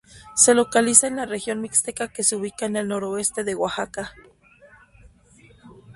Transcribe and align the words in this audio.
Se 0.35 0.55
localiza 0.55 1.05
en 1.05 1.17
la 1.17 1.27
región 1.27 1.61
mixteca 1.61 2.07
que 2.07 2.23
se 2.23 2.35
ubica 2.35 2.65
en 2.65 2.75
el 2.75 2.87
noroeste 2.87 3.43
de 3.43 3.53
Oaxaca. 3.53 4.13